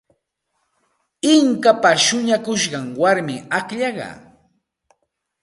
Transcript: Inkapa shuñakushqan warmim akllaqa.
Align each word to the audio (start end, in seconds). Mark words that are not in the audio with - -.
Inkapa 1.33 1.91
shuñakushqan 2.05 2.85
warmim 2.99 3.43
akllaqa. 3.57 4.09